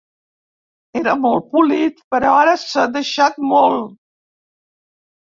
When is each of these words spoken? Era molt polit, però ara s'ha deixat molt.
Era 0.99 1.11
molt 1.25 1.43
polit, 1.51 1.99
però 2.15 2.31
ara 2.37 2.55
s'ha 2.61 2.85
deixat 2.95 3.37
molt. 3.51 3.93